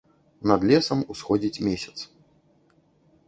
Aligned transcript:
Над 0.51 0.61
лесам 0.69 1.03
усходзіць 1.15 1.63
месяц. 1.67 1.95